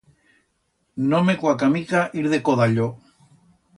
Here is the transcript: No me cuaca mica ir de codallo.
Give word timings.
No 1.11 1.21
me 1.27 1.35
cuaca 1.43 1.69
mica 1.75 2.01
ir 2.23 2.31
de 2.33 2.41
codallo. 2.49 2.89